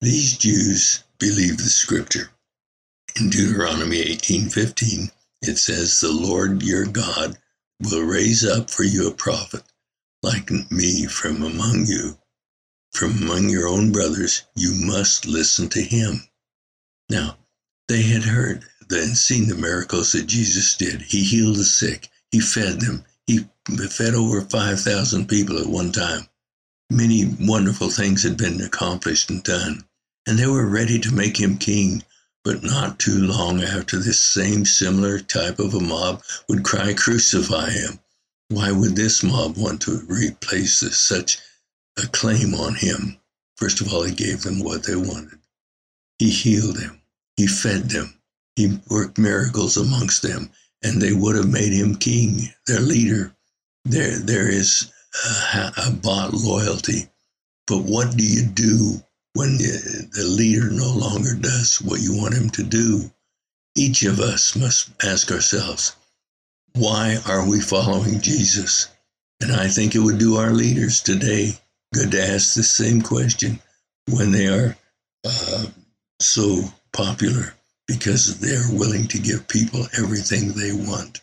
These 0.00 0.38
Jews 0.38 1.04
believed 1.18 1.60
the 1.60 1.70
scripture. 1.70 2.30
In 3.16 3.30
Deuteronomy 3.30 4.02
18:15, 4.02 5.10
it 5.48 5.58
says, 5.58 6.00
"The 6.00 6.12
Lord 6.12 6.62
your 6.62 6.86
God 6.86 7.38
will 7.80 8.02
raise 8.02 8.44
up 8.44 8.70
for 8.70 8.84
you 8.84 9.08
a 9.08 9.14
prophet 9.14 9.62
like 10.22 10.50
me 10.70 11.06
from 11.06 11.42
among 11.42 11.86
you, 11.86 12.18
from 12.92 13.22
among 13.22 13.50
your 13.50 13.68
own 13.68 13.92
brothers, 13.92 14.42
you 14.54 14.74
must 14.74 15.26
listen 15.26 15.68
to 15.68 15.82
him. 15.82 16.28
Now, 17.10 17.36
they 17.88 18.02
had 18.02 18.22
heard 18.24 18.64
and 18.90 19.18
seen 19.18 19.48
the 19.48 19.54
miracles 19.54 20.12
that 20.12 20.26
Jesus 20.26 20.76
did. 20.76 21.02
He 21.02 21.24
healed 21.24 21.56
the 21.56 21.64
sick, 21.64 22.08
he 22.30 22.40
fed 22.40 22.80
them, 22.80 23.04
he 23.26 23.46
fed 23.90 24.14
over 24.14 24.40
5,000 24.40 25.26
people 25.28 25.58
at 25.58 25.66
one 25.66 25.92
time. 25.92 26.28
Many 26.90 27.24
wonderful 27.40 27.90
things 27.90 28.22
had 28.22 28.36
been 28.36 28.60
accomplished 28.60 29.30
and 29.30 29.42
done, 29.42 29.84
and 30.26 30.38
they 30.38 30.46
were 30.46 30.66
ready 30.66 30.98
to 31.00 31.14
make 31.14 31.38
him 31.38 31.58
king. 31.58 32.02
But 32.44 32.62
not 32.62 32.98
too 32.98 33.18
long 33.18 33.62
after, 33.62 33.98
this 33.98 34.22
same 34.22 34.66
similar 34.66 35.18
type 35.18 35.58
of 35.58 35.74
a 35.74 35.80
mob 35.80 36.22
would 36.48 36.62
cry, 36.64 36.92
Crucify 36.94 37.70
him. 37.70 38.00
Why 38.48 38.70
would 38.70 38.96
this 38.96 39.22
mob 39.22 39.56
want 39.56 39.80
to 39.82 40.02
replace 40.08 40.80
this, 40.80 40.98
such 40.98 41.38
a 41.96 42.06
claim 42.08 42.54
on 42.54 42.74
him. 42.74 43.18
First 43.56 43.80
of 43.80 43.92
all, 43.92 44.02
he 44.02 44.14
gave 44.14 44.42
them 44.42 44.60
what 44.60 44.82
they 44.84 44.96
wanted. 44.96 45.38
He 46.18 46.30
healed 46.30 46.76
them. 46.76 47.00
He 47.36 47.46
fed 47.46 47.90
them. 47.90 48.20
He 48.56 48.80
worked 48.88 49.18
miracles 49.18 49.76
amongst 49.76 50.22
them. 50.22 50.50
and 50.82 51.00
they 51.00 51.14
would 51.14 51.34
have 51.34 51.48
made 51.48 51.72
him 51.72 51.96
king, 51.96 52.52
their 52.66 52.80
leader. 52.80 53.34
There, 53.86 54.18
there 54.18 54.50
is 54.50 54.92
a, 55.54 55.72
a 55.78 55.90
bought 55.92 56.34
loyalty. 56.34 57.08
But 57.66 57.84
what 57.84 58.16
do 58.16 58.24
you 58.26 58.44
do 58.46 59.02
when 59.34 59.58
the, 59.58 60.24
leader 60.24 60.70
no 60.70 60.90
longer 60.92 61.34
does 61.34 61.80
what 61.82 62.00
you 62.00 62.16
want 62.16 62.34
him 62.34 62.50
to 62.50 62.62
do? 62.62 63.10
Each 63.76 64.04
of 64.04 64.20
us 64.20 64.56
must 64.56 64.90
ask 65.04 65.30
ourselves, 65.30 65.96
why 66.74 67.18
are 67.26 67.48
we 67.48 67.60
following 67.60 68.20
Jesus? 68.20 68.88
And 69.40 69.52
I 69.52 69.68
think 69.68 69.94
it 69.94 70.00
would 70.00 70.18
do 70.18 70.36
our 70.36 70.52
leaders 70.52 71.02
today 71.02 71.58
good 71.92 72.10
to 72.12 72.22
ask 72.22 72.54
the 72.54 72.62
same 72.62 73.02
question 73.02 73.60
when 74.10 74.32
they 74.32 74.48
are 74.48 74.76
uh, 75.24 75.66
so 76.20 76.62
popular 76.92 77.54
because 77.86 78.40
they're 78.40 78.78
willing 78.78 79.06
to 79.08 79.18
give 79.18 79.46
people 79.48 79.86
everything 79.98 80.52
they 80.52 80.72
want. 80.72 81.20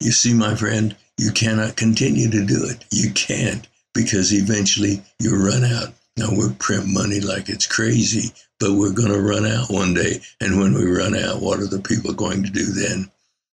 You 0.00 0.12
see, 0.12 0.34
my 0.34 0.54
friend, 0.54 0.96
you 1.18 1.30
cannot 1.32 1.76
continue 1.76 2.30
to 2.30 2.44
do 2.44 2.64
it. 2.64 2.84
You 2.90 3.12
can't 3.12 3.66
because 3.94 4.32
eventually 4.32 5.02
you 5.20 5.36
run 5.36 5.64
out. 5.64 5.92
Now 6.16 6.30
we 6.32 6.52
print 6.58 6.86
money 6.86 7.20
like 7.20 7.48
it's 7.48 7.66
crazy, 7.66 8.32
but 8.58 8.74
we're 8.74 8.92
going 8.92 9.12
to 9.12 9.20
run 9.20 9.46
out 9.46 9.70
one 9.70 9.94
day. 9.94 10.20
And 10.40 10.60
when 10.60 10.74
we 10.74 10.84
run 10.84 11.16
out, 11.16 11.40
what 11.40 11.60
are 11.60 11.66
the 11.66 11.80
people 11.80 12.12
going 12.12 12.42
to 12.42 12.50
do 12.50 12.66
then? 12.66 13.10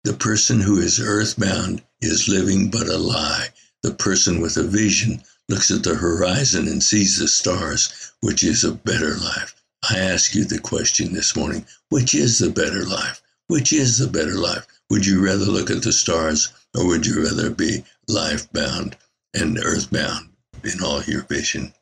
The 0.05 0.15
person 0.15 0.61
who 0.61 0.79
is 0.79 0.99
earthbound 1.01 1.83
is 2.01 2.29
living 2.29 2.71
but 2.71 2.89
a 2.89 2.99
lie. 2.99 3.49
The 3.83 3.95
person 3.95 4.41
with 4.41 4.57
a 4.57 4.63
vision 4.63 5.23
looks 5.49 5.71
at 5.71 5.85
the 5.85 5.95
horizon 5.95 6.69
and 6.69 6.83
sees 6.83 7.19
the 7.19 7.29
stars, 7.29 8.13
which 8.21 8.43
is 8.43 8.65
a 8.65 8.73
better 8.73 9.17
life. 9.17 9.55
I 9.89 9.99
ask 9.99 10.35
you 10.35 10.45
the 10.45 10.59
question 10.59 11.13
this 11.13 11.35
morning 11.35 11.67
which 11.89 12.15
is 12.15 12.39
the 12.39 12.51
better 12.51 12.85
life? 12.85 13.23
Which 13.47 13.73
is 13.73 13.99
the 13.99 14.07
better 14.07 14.35
life? 14.37 14.67
Would 14.91 15.07
you 15.07 15.25
rather 15.25 15.47
look 15.47 15.71
at 15.71 15.83
the 15.83 15.93
stars 15.93 16.53
or 16.77 16.87
would 16.87 17.07
you 17.07 17.25
rather 17.25 17.51
be 17.51 17.85
life 18.07 18.53
bound 18.53 18.97
and 19.35 19.59
earthbound 19.59 20.31
in 20.63 20.83
all 20.83 21.03
your 21.05 21.23
vision? 21.23 21.73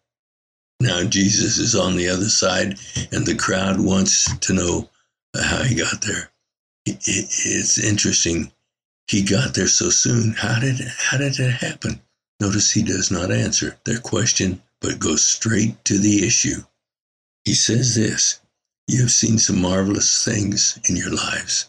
Now, 0.81 1.03
Jesus 1.05 1.59
is 1.59 1.75
on 1.75 1.97
the 1.97 2.09
other 2.09 2.29
side, 2.29 2.79
and 3.11 3.27
the 3.27 3.35
crowd 3.35 3.81
wants 3.81 4.37
to 4.39 4.53
know 4.53 4.89
how 5.35 5.65
he 5.65 5.75
got 5.75 6.03
there. 6.03 6.31
It's 6.87 7.79
interesting. 7.79 8.53
He 9.09 9.23
got 9.23 9.55
there 9.55 9.67
so 9.67 9.91
soon. 9.91 10.33
How 10.33 10.61
did, 10.61 10.81
how 10.99 11.19
did 11.19 11.39
it 11.41 11.51
happen? 11.51 12.01
Notice 12.41 12.71
he 12.73 12.83
does 12.83 13.11
not 13.11 13.33
answer 13.33 13.79
their 13.85 13.99
question, 13.99 14.63
but 14.81 15.01
goes 15.01 15.25
straight 15.27 15.85
to 15.87 15.99
the 15.99 16.25
issue. 16.25 16.63
He 17.45 17.55
says 17.55 17.95
this 17.95 18.41
You 18.87 19.01
have 19.03 19.11
seen 19.11 19.39
some 19.39 19.61
marvelous 19.61 20.25
things 20.25 20.79
in 20.89 20.97
your 20.97 21.11
lives. 21.11 21.67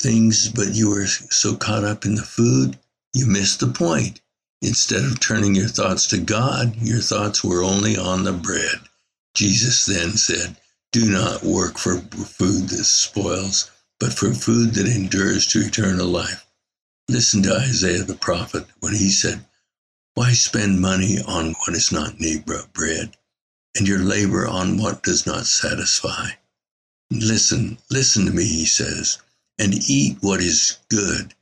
Things, 0.00 0.48
but 0.48 0.74
you 0.74 0.90
were 0.90 1.06
so 1.06 1.56
caught 1.56 1.84
up 1.84 2.06
in 2.06 2.14
the 2.14 2.22
food, 2.22 2.78
you 3.12 3.26
missed 3.26 3.60
the 3.60 3.66
point. 3.68 4.20
Instead 4.62 5.04
of 5.04 5.20
turning 5.20 5.54
your 5.54 5.68
thoughts 5.68 6.06
to 6.06 6.18
God, 6.18 6.76
your 6.76 7.00
thoughts 7.00 7.44
were 7.44 7.62
only 7.62 7.96
on 7.96 8.24
the 8.24 8.32
bread. 8.32 8.80
Jesus 9.34 9.86
then 9.86 10.16
said, 10.16 10.56
Do 10.92 11.10
not 11.10 11.44
work 11.44 11.78
for 11.78 11.98
food 11.98 12.70
that 12.70 12.84
spoils, 12.84 13.70
but 14.00 14.12
for 14.12 14.34
food 14.34 14.74
that 14.74 14.86
endures 14.86 15.46
to 15.48 15.60
eternal 15.60 16.06
life. 16.06 16.46
Listen 17.08 17.42
to 17.44 17.54
Isaiah 17.56 18.02
the 18.02 18.14
prophet 18.14 18.66
when 18.80 18.94
he 18.94 19.10
said, 19.10 19.44
Why 20.14 20.32
spend 20.32 20.80
money 20.80 21.18
on 21.26 21.54
what 21.66 21.76
is 21.76 21.92
not 21.92 22.18
bread? 22.72 23.16
and 23.76 23.86
your 23.86 23.98
labor 23.98 24.46
on 24.46 24.78
what 24.78 25.02
does 25.02 25.26
not 25.26 25.46
satisfy. 25.46 26.30
Listen, 27.10 27.78
listen 27.90 28.24
to 28.26 28.32
me, 28.32 28.44
he 28.44 28.64
says, 28.64 29.18
and 29.58 29.74
eat 29.88 30.16
what 30.22 30.40
is 30.40 30.78
good, 30.88 31.34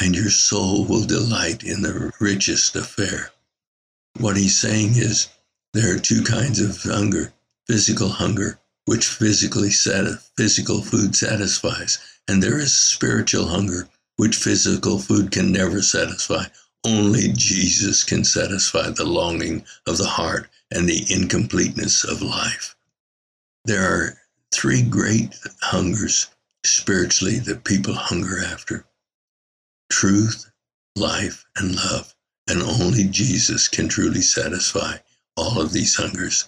and 0.00 0.14
your 0.14 0.30
soul 0.30 0.84
will 0.84 1.04
delight 1.04 1.62
in 1.62 1.82
the 1.82 2.12
richest 2.20 2.76
affair. 2.76 3.30
What 4.18 4.36
he's 4.36 4.58
saying 4.58 4.96
is 4.96 5.28
there 5.72 5.94
are 5.94 5.98
two 5.98 6.22
kinds 6.22 6.60
of 6.60 6.82
hunger 6.82 7.32
physical 7.70 8.08
hunger, 8.08 8.58
which 8.86 9.06
physically 9.06 9.70
physical 9.70 10.82
food 10.82 11.14
satisfies, 11.14 12.00
and 12.26 12.42
there 12.42 12.58
is 12.58 12.76
spiritual 12.76 13.46
hunger, 13.46 13.88
which 14.16 14.34
physical 14.34 14.98
food 14.98 15.30
can 15.30 15.52
never 15.52 15.80
satisfy. 15.80 16.44
Only 16.84 17.32
Jesus 17.32 18.02
can 18.02 18.24
satisfy 18.24 18.90
the 18.90 19.04
longing 19.04 19.64
of 19.86 19.98
the 19.98 20.08
heart 20.08 20.50
and 20.72 20.88
the 20.88 21.06
incompleteness 21.08 22.02
of 22.02 22.22
life. 22.22 22.74
There 23.66 23.84
are 23.84 24.18
three 24.52 24.82
great 24.82 25.38
hungers 25.62 26.26
spiritually 26.64 27.38
that 27.38 27.62
people 27.62 27.94
hunger 27.94 28.42
after 28.44 28.84
truth, 29.90 30.50
life, 30.96 31.44
and 31.56 31.74
love. 31.76 32.14
And 32.48 32.62
only 32.62 33.04
Jesus 33.04 33.68
can 33.68 33.88
truly 33.88 34.22
satisfy 34.22 34.98
all 35.36 35.60
of 35.60 35.72
these 35.72 35.96
hungers. 35.96 36.46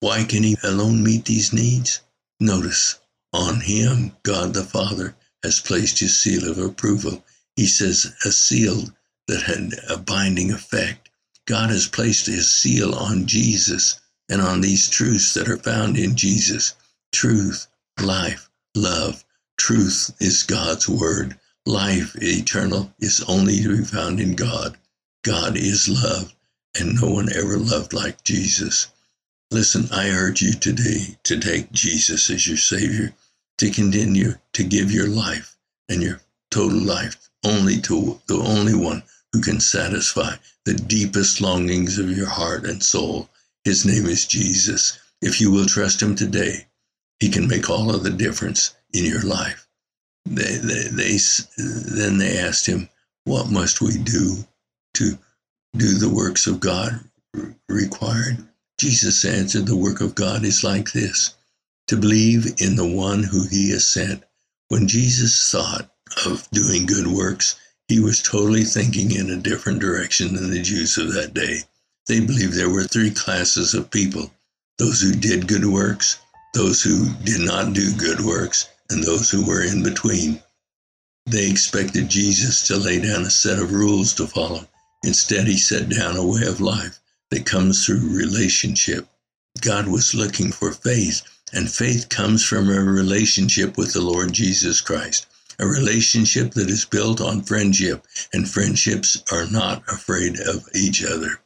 Why 0.00 0.24
can 0.24 0.42
He 0.42 0.56
alone 0.62 1.02
meet 1.02 1.24
these 1.24 1.52
needs? 1.52 2.00
Notice, 2.40 2.98
on 3.32 3.60
Him, 3.60 4.16
God 4.22 4.54
the 4.54 4.64
Father 4.64 5.16
has 5.42 5.60
placed 5.60 5.98
His 5.98 6.20
seal 6.20 6.50
of 6.50 6.58
approval. 6.58 7.24
He 7.56 7.66
says, 7.66 8.14
a 8.24 8.32
seal 8.32 8.94
that 9.28 9.42
had 9.42 9.72
a 9.88 9.98
binding 9.98 10.52
effect 10.52 11.04
God 11.46 11.68
has 11.70 11.86
placed 11.86 12.26
his 12.26 12.50
seal 12.50 12.94
on 12.94 13.26
Jesus 13.26 14.00
and 14.30 14.40
on 14.40 14.62
these 14.62 14.88
truths 14.88 15.34
that 15.34 15.48
are 15.48 15.58
found 15.58 15.98
in 15.98 16.16
Jesus 16.16 16.74
truth, 17.12 17.66
life, 18.00 18.48
love. 18.74 19.24
Truth 19.58 20.16
is 20.20 20.42
God's 20.42 20.88
word. 20.88 21.38
Life 21.66 22.14
eternal 22.20 22.94
is 22.98 23.22
only 23.26 23.62
to 23.62 23.78
be 23.78 23.84
found 23.84 24.20
in 24.20 24.34
God. 24.34 24.76
God 25.22 25.56
is 25.56 25.88
love, 25.88 26.34
and 26.78 27.00
no 27.00 27.08
one 27.08 27.32
ever 27.32 27.56
loved 27.56 27.94
like 27.94 28.22
Jesus. 28.22 28.88
Listen, 29.50 29.88
I 29.90 30.10
urge 30.10 30.42
you 30.42 30.52
today 30.52 31.16
to 31.22 31.38
take 31.38 31.72
Jesus 31.72 32.28
as 32.28 32.46
your 32.46 32.58
Savior, 32.58 33.14
to 33.58 33.70
continue 33.70 34.34
to 34.52 34.62
give 34.62 34.92
your 34.92 35.06
life 35.06 35.56
and 35.88 36.02
your 36.02 36.20
total 36.50 36.80
life 36.80 37.30
only 37.44 37.80
to 37.80 38.20
the 38.26 38.36
only 38.36 38.74
one 38.74 39.02
who 39.32 39.40
can 39.40 39.60
satisfy 39.60 40.36
the 40.66 40.74
deepest 40.74 41.40
longings 41.40 41.98
of 41.98 42.10
your 42.10 42.28
heart 42.28 42.66
and 42.66 42.82
soul. 42.82 43.30
His 43.64 43.86
name 43.86 44.06
is 44.06 44.26
Jesus. 44.26 44.98
If 45.22 45.40
you 45.40 45.50
will 45.50 45.66
trust 45.66 46.02
him 46.02 46.14
today, 46.14 46.66
he 47.20 47.30
can 47.30 47.48
make 47.48 47.70
all 47.70 47.94
of 47.94 48.02
the 48.02 48.10
difference 48.10 48.74
in 48.92 49.06
your 49.06 49.22
life. 49.22 49.66
They, 50.26 50.56
they, 50.56 50.88
they, 50.88 51.18
then 51.58 52.18
they 52.18 52.38
asked 52.38 52.66
him, 52.66 52.88
What 53.24 53.50
must 53.50 53.80
we 53.80 53.98
do 53.98 54.44
to 54.94 55.18
do 55.76 55.98
the 55.98 56.10
works 56.10 56.46
of 56.46 56.60
God 56.60 57.00
required? 57.68 58.46
Jesus 58.78 59.24
answered, 59.24 59.66
The 59.66 59.76
work 59.76 60.00
of 60.00 60.14
God 60.14 60.44
is 60.44 60.64
like 60.64 60.92
this 60.92 61.34
to 61.88 61.96
believe 61.96 62.46
in 62.58 62.76
the 62.76 62.86
one 62.86 63.22
who 63.22 63.46
he 63.48 63.70
has 63.70 63.86
sent. 63.86 64.22
When 64.68 64.88
Jesus 64.88 65.50
thought 65.50 65.90
of 66.26 66.48
doing 66.50 66.86
good 66.86 67.06
works, 67.06 67.56
he 67.88 68.00
was 68.00 68.22
totally 68.22 68.64
thinking 68.64 69.10
in 69.10 69.30
a 69.30 69.36
different 69.36 69.80
direction 69.80 70.34
than 70.34 70.50
the 70.50 70.62
Jews 70.62 70.96
of 70.96 71.12
that 71.12 71.34
day. 71.34 71.60
They 72.08 72.20
believed 72.20 72.54
there 72.54 72.70
were 72.70 72.84
three 72.84 73.10
classes 73.10 73.74
of 73.74 73.90
people 73.90 74.30
those 74.78 75.00
who 75.00 75.12
did 75.12 75.46
good 75.46 75.64
works, 75.66 76.18
those 76.52 76.82
who 76.82 77.08
did 77.22 77.40
not 77.40 77.74
do 77.74 77.94
good 77.96 78.20
works, 78.20 78.68
and 78.94 79.04
those 79.04 79.30
who 79.30 79.44
were 79.44 79.62
in 79.62 79.82
between. 79.82 80.42
They 81.26 81.50
expected 81.50 82.08
Jesus 82.08 82.66
to 82.68 82.78
lay 82.78 82.98
down 82.98 83.24
a 83.24 83.30
set 83.30 83.58
of 83.58 83.72
rules 83.72 84.14
to 84.14 84.26
follow. 84.26 84.66
Instead, 85.04 85.46
he 85.46 85.58
set 85.58 85.90
down 85.90 86.16
a 86.16 86.26
way 86.26 86.46
of 86.46 86.62
life 86.62 86.98
that 87.30 87.44
comes 87.44 87.84
through 87.84 88.16
relationship. 88.16 89.06
God 89.60 89.88
was 89.88 90.14
looking 90.14 90.50
for 90.50 90.72
faith, 90.72 91.20
and 91.52 91.70
faith 91.70 92.08
comes 92.08 92.42
from 92.42 92.70
a 92.70 92.80
relationship 92.80 93.76
with 93.76 93.92
the 93.92 94.00
Lord 94.00 94.32
Jesus 94.32 94.80
Christ 94.80 95.26
a 95.58 95.66
relationship 95.66 96.52
that 96.52 96.68
is 96.68 96.84
built 96.84 97.20
on 97.20 97.42
friendship, 97.42 98.04
and 98.32 98.48
friendships 98.48 99.22
are 99.30 99.46
not 99.46 99.82
afraid 99.88 100.38
of 100.40 100.68
each 100.74 101.04
other. 101.04 101.40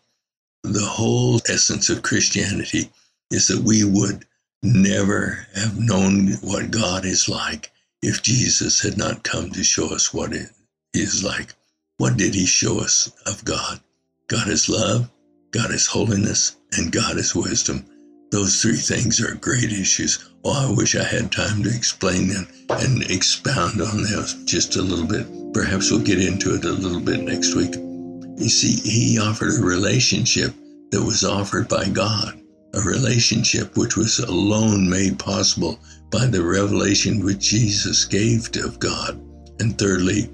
The 0.62 0.84
whole 0.84 1.40
essence 1.48 1.90
of 1.90 2.02
Christianity 2.02 2.90
is 3.30 3.48
that 3.48 3.62
we 3.62 3.84
would 3.84 4.24
never 4.62 5.46
have 5.54 5.78
known 5.78 6.32
what 6.42 6.70
God 6.70 7.04
is 7.04 7.28
like 7.28 7.70
if 8.02 8.22
Jesus 8.22 8.80
had 8.80 8.96
not 8.96 9.22
come 9.22 9.50
to 9.50 9.62
show 9.62 9.94
us 9.94 10.12
what 10.12 10.32
it 10.32 10.50
is 10.94 11.22
like. 11.24 11.54
What 11.98 12.16
did 12.16 12.34
he 12.34 12.46
show 12.46 12.80
us 12.80 13.10
of 13.26 13.44
God? 13.44 13.80
God 14.28 14.48
is 14.48 14.68
love, 14.68 15.10
God 15.50 15.70
is 15.70 15.86
holiness, 15.86 16.56
and 16.72 16.92
God 16.92 17.16
is 17.16 17.34
wisdom. 17.34 17.84
Those 18.30 18.60
three 18.60 18.76
things 18.76 19.20
are 19.20 19.34
great 19.34 19.72
issues. 19.72 20.28
Oh, 20.44 20.68
I 20.70 20.76
wish 20.76 20.94
I 20.94 21.04
had 21.04 21.32
time 21.32 21.62
to 21.62 21.74
explain 21.74 22.28
them 22.28 22.46
and 22.68 23.02
expound 23.10 23.80
on 23.80 24.02
them 24.02 24.24
just 24.44 24.76
a 24.76 24.82
little 24.82 25.06
bit. 25.06 25.26
Perhaps 25.54 25.90
we'll 25.90 26.00
get 26.00 26.20
into 26.20 26.54
it 26.54 26.64
a 26.64 26.72
little 26.72 27.00
bit 27.00 27.22
next 27.22 27.54
week. 27.54 27.74
You 27.74 28.48
see, 28.48 28.76
he 28.88 29.18
offered 29.18 29.58
a 29.58 29.64
relationship 29.64 30.52
that 30.90 31.02
was 31.02 31.24
offered 31.24 31.68
by 31.68 31.88
God, 31.88 32.38
a 32.74 32.80
relationship 32.80 33.76
which 33.76 33.96
was 33.96 34.18
alone 34.18 34.88
made 34.88 35.18
possible 35.18 35.78
by 36.10 36.26
the 36.26 36.42
revelation 36.42 37.24
which 37.24 37.38
Jesus 37.38 38.04
gave 38.04 38.48
of 38.56 38.78
God. 38.78 39.20
And 39.60 39.78
thirdly, 39.78 40.30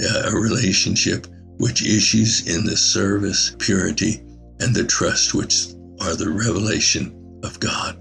uh, 0.00 0.30
a 0.30 0.34
relationship 0.34 1.26
which 1.58 1.86
issues 1.86 2.48
in 2.48 2.64
the 2.64 2.76
service, 2.76 3.54
purity, 3.58 4.22
and 4.60 4.74
the 4.74 4.84
trust 4.84 5.34
which 5.34 5.68
are 6.00 6.14
the 6.14 6.30
revelation 6.30 7.40
of 7.44 7.60
God. 7.60 7.98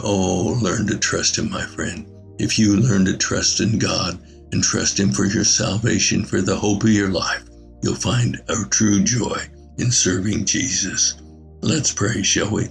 Oh, 0.00 0.58
learn 0.62 0.86
to 0.86 0.98
trust 0.98 1.38
Him, 1.38 1.50
my 1.50 1.64
friend. 1.64 2.06
If 2.38 2.58
you 2.58 2.76
learn 2.76 3.04
to 3.06 3.16
trust 3.16 3.60
in 3.60 3.78
God 3.78 4.18
and 4.52 4.62
trust 4.62 4.98
Him 4.98 5.10
for 5.10 5.26
your 5.26 5.44
salvation, 5.44 6.24
for 6.24 6.40
the 6.40 6.56
hope 6.56 6.84
of 6.84 6.90
your 6.90 7.10
life, 7.10 7.44
you'll 7.82 7.94
find 7.94 8.40
a 8.48 8.64
true 8.70 9.02
joy 9.02 9.38
in 9.78 9.90
serving 9.90 10.44
Jesus. 10.44 11.20
Let's 11.60 11.92
pray, 11.92 12.22
shall 12.22 12.50
we? 12.50 12.68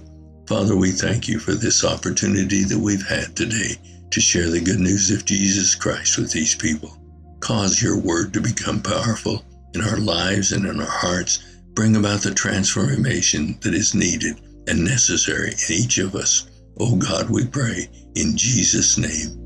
Father, 0.48 0.74
we 0.74 0.92
thank 0.92 1.28
you 1.28 1.38
for 1.38 1.52
this 1.52 1.84
opportunity 1.84 2.64
that 2.64 2.78
we've 2.78 3.06
had 3.06 3.36
today 3.36 3.76
to 4.10 4.18
share 4.18 4.48
the 4.48 4.62
good 4.62 4.80
news 4.80 5.10
of 5.10 5.26
Jesus 5.26 5.74
Christ 5.74 6.16
with 6.16 6.32
these 6.32 6.54
people. 6.54 6.96
Cause 7.40 7.82
your 7.82 8.00
word 8.00 8.32
to 8.32 8.40
become 8.40 8.80
powerful 8.80 9.44
in 9.74 9.82
our 9.82 9.98
lives 9.98 10.52
and 10.52 10.64
in 10.64 10.80
our 10.80 10.88
hearts. 10.88 11.44
Bring 11.74 11.96
about 11.96 12.22
the 12.22 12.32
transformation 12.32 13.58
that 13.60 13.74
is 13.74 13.94
needed 13.94 14.40
and 14.66 14.82
necessary 14.82 15.50
in 15.50 15.74
each 15.74 15.98
of 15.98 16.14
us. 16.14 16.48
Oh 16.80 16.96
God, 16.96 17.28
we 17.28 17.46
pray 17.46 17.86
in 18.14 18.34
Jesus' 18.34 18.96
name. 18.96 19.36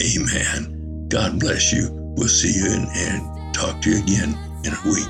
Amen. 0.00 1.08
God 1.08 1.40
bless 1.40 1.72
you. 1.72 1.88
We'll 2.16 2.28
see 2.28 2.52
you 2.52 2.66
and, 2.70 2.86
and 2.94 3.52
talk 3.52 3.82
to 3.82 3.90
you 3.90 4.00
again 4.00 4.38
in 4.62 4.74
a 4.74 4.82
week. 4.84 5.08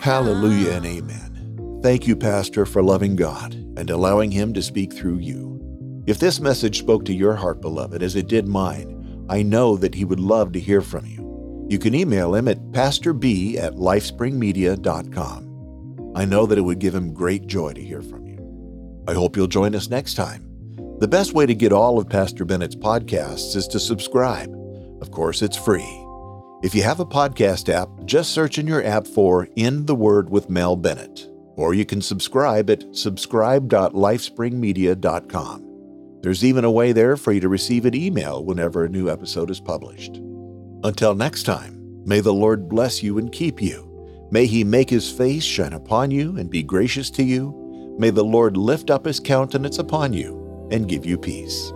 Hallelujah 0.00 0.74
and 0.74 0.86
amen. 0.86 1.27
Thank 1.82 2.08
you, 2.08 2.16
Pastor, 2.16 2.66
for 2.66 2.82
loving 2.82 3.14
God 3.14 3.54
and 3.54 3.88
allowing 3.88 4.32
Him 4.32 4.52
to 4.54 4.62
speak 4.62 4.92
through 4.92 5.18
you. 5.18 5.46
If 6.06 6.18
this 6.18 6.40
message 6.40 6.78
spoke 6.78 7.04
to 7.04 7.14
your 7.14 7.34
heart, 7.34 7.60
beloved, 7.60 8.02
as 8.02 8.16
it 8.16 8.26
did 8.26 8.48
mine, 8.48 9.26
I 9.28 9.42
know 9.42 9.76
that 9.76 9.94
He 9.94 10.04
would 10.04 10.18
love 10.18 10.50
to 10.52 10.60
hear 10.60 10.80
from 10.80 11.06
you. 11.06 11.66
You 11.70 11.78
can 11.78 11.94
email 11.94 12.34
Him 12.34 12.48
at 12.48 12.72
pastorb 12.72 13.24
at 13.58 13.74
lifespringmedia.com. 13.74 16.12
I 16.16 16.24
know 16.24 16.46
that 16.46 16.58
it 16.58 16.62
would 16.62 16.80
give 16.80 16.94
Him 16.94 17.14
great 17.14 17.46
joy 17.46 17.74
to 17.74 17.80
hear 17.80 18.02
from 18.02 18.26
you. 18.26 19.04
I 19.06 19.14
hope 19.14 19.36
you'll 19.36 19.46
join 19.46 19.76
us 19.76 19.88
next 19.88 20.14
time. 20.14 20.46
The 20.98 21.06
best 21.06 21.32
way 21.32 21.46
to 21.46 21.54
get 21.54 21.72
all 21.72 21.98
of 21.98 22.08
Pastor 22.08 22.44
Bennett's 22.44 22.74
podcasts 22.74 23.54
is 23.54 23.68
to 23.68 23.78
subscribe. 23.78 24.52
Of 25.00 25.12
course, 25.12 25.42
it's 25.42 25.56
free. 25.56 25.86
If 26.64 26.74
you 26.74 26.82
have 26.82 26.98
a 26.98 27.06
podcast 27.06 27.72
app, 27.72 27.88
just 28.04 28.32
search 28.32 28.58
in 28.58 28.66
your 28.66 28.84
app 28.84 29.06
for 29.06 29.48
In 29.54 29.86
the 29.86 29.94
Word 29.94 30.28
with 30.28 30.50
Mel 30.50 30.74
Bennett, 30.74 31.28
or 31.58 31.74
you 31.74 31.84
can 31.84 32.00
subscribe 32.00 32.70
at 32.70 32.84
subscribe.lifespringmedia.com. 32.96 35.64
There's 36.22 36.44
even 36.44 36.64
a 36.64 36.70
way 36.70 36.92
there 36.92 37.16
for 37.16 37.32
you 37.32 37.40
to 37.40 37.48
receive 37.48 37.84
an 37.84 37.96
email 37.96 38.44
whenever 38.44 38.84
a 38.84 38.88
new 38.88 39.10
episode 39.10 39.50
is 39.50 39.58
published. 39.58 40.20
Until 40.84 41.16
next 41.16 41.42
time, 41.42 42.04
may 42.04 42.20
the 42.20 42.32
Lord 42.32 42.68
bless 42.68 43.02
you 43.02 43.18
and 43.18 43.32
keep 43.32 43.60
you. 43.60 43.84
May 44.30 44.46
he 44.46 44.62
make 44.62 44.88
his 44.88 45.10
face 45.10 45.42
shine 45.42 45.72
upon 45.72 46.12
you 46.12 46.36
and 46.36 46.48
be 46.48 46.62
gracious 46.62 47.10
to 47.10 47.24
you. 47.24 47.96
May 47.98 48.10
the 48.10 48.24
Lord 48.24 48.56
lift 48.56 48.88
up 48.88 49.04
his 49.04 49.18
countenance 49.18 49.78
upon 49.78 50.12
you 50.12 50.68
and 50.70 50.88
give 50.88 51.04
you 51.04 51.18
peace. 51.18 51.72